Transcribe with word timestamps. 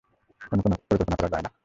অন্য 0.51 0.61
কোনো 0.63 0.75
পরিকল্পনা 0.81 1.17
করা 1.19 1.31
যায় 1.33 1.43
না? 1.45 1.51